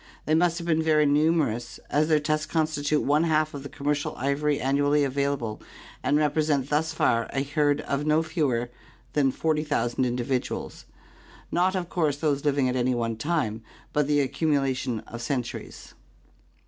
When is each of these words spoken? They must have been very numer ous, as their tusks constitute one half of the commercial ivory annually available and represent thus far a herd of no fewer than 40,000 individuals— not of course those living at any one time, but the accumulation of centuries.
They 0.25 0.33
must 0.33 0.57
have 0.57 0.65
been 0.65 0.81
very 0.81 1.05
numer 1.05 1.53
ous, 1.55 1.79
as 1.91 2.07
their 2.07 2.19
tusks 2.19 2.51
constitute 2.51 3.03
one 3.03 3.23
half 3.25 3.53
of 3.53 3.61
the 3.61 3.69
commercial 3.69 4.15
ivory 4.15 4.59
annually 4.59 5.03
available 5.03 5.61
and 6.01 6.17
represent 6.17 6.71
thus 6.71 6.91
far 6.91 7.29
a 7.33 7.43
herd 7.43 7.81
of 7.81 8.03
no 8.03 8.23
fewer 8.23 8.71
than 9.13 9.29
40,000 9.31 10.03
individuals— 10.03 10.85
not 11.51 11.75
of 11.75 11.87
course 11.89 12.17
those 12.17 12.43
living 12.45 12.67
at 12.67 12.75
any 12.75 12.95
one 12.95 13.15
time, 13.15 13.61
but 13.93 14.07
the 14.07 14.21
accumulation 14.21 15.01
of 15.01 15.21
centuries. 15.21 15.93